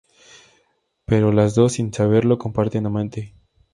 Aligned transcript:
Pero 1.05 1.31
las 1.31 1.53
dos, 1.53 1.73
sin 1.73 1.93
saberlo, 1.93 2.39
comparten 2.39 2.87
amante. 2.87 3.35